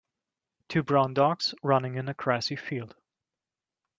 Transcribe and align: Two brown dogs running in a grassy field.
Two 0.67 0.81
brown 0.81 1.13
dogs 1.13 1.53
running 1.61 1.93
in 1.93 2.09
a 2.09 2.15
grassy 2.15 2.55
field. 2.55 2.95